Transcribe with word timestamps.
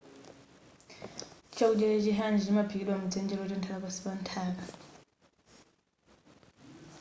chakudya 1.55 1.87
cha 1.91 1.99
chi 2.03 2.11
hangi 2.17 2.39
chimaphikidwa 2.45 2.93
mudzenje 3.01 3.35
lotentha 3.35 3.75
pansi 3.81 3.99
pa 4.03 4.11
nthaka 4.19 4.65